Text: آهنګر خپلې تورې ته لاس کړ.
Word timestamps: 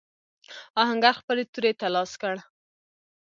آهنګر 0.81 1.13
خپلې 1.21 1.43
تورې 1.53 1.71
ته 1.79 1.87
لاس 1.95 2.11
کړ. 2.21 2.35